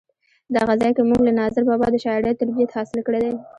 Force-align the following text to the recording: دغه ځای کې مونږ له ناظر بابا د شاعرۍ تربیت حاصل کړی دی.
دغه 0.55 0.73
ځای 0.81 0.91
کې 0.95 1.03
مونږ 1.09 1.21
له 1.25 1.31
ناظر 1.39 1.63
بابا 1.69 1.87
د 1.91 1.95
شاعرۍ 2.03 2.33
تربیت 2.39 2.69
حاصل 2.77 2.99
کړی 3.07 3.19
دی. 3.25 3.33